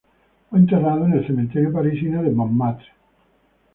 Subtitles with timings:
[0.49, 2.87] Fue enterrado en el cementerio parisino de Montmartre.